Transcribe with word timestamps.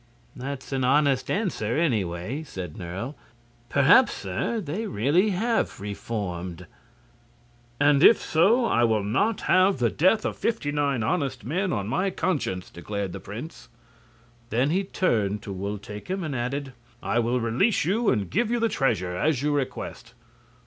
"That's 0.35 0.71
an 0.71 0.83
honest 0.83 1.29
answer, 1.29 1.77
anyway," 1.77 2.41
said 2.41 2.75
Nerle. 2.75 3.13
"Perhaps, 3.69 4.13
sir, 4.13 4.59
they 4.59 4.81
have 4.81 4.95
really 4.95 5.31
reformed." 5.77 6.65
"And 7.79 8.03
if 8.03 8.19
so, 8.19 8.65
I 8.65 8.83
will 8.83 9.03
not 9.03 9.41
have 9.41 9.77
the 9.77 9.91
death 9.91 10.25
of 10.25 10.35
fifty 10.35 10.71
nine 10.71 11.03
honest 11.03 11.45
men 11.45 11.71
on 11.71 11.87
my 11.87 12.09
conscience," 12.09 12.71
declared 12.71 13.13
the 13.13 13.19
prince. 13.19 13.69
Then 14.49 14.71
he 14.71 14.83
turned 14.85 15.43
to 15.43 15.53
Wul 15.53 15.77
Takim 15.77 16.23
and 16.25 16.35
added: 16.35 16.73
"I 17.03 17.19
will 17.19 17.39
release 17.39 17.85
you 17.85 18.09
and 18.09 18.27
give 18.27 18.49
you 18.49 18.59
the 18.59 18.69
treasure, 18.69 19.15
as 19.15 19.43
you 19.43 19.53
request. 19.53 20.15